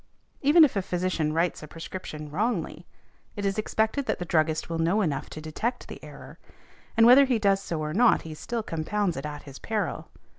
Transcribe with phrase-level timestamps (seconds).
[0.41, 2.87] Even if a physician writes a prescription wrongly
[3.35, 6.39] it is expected that the druggist will know enough to detect the error,
[6.97, 10.09] and whether he does so or not he still compounds it at his peril.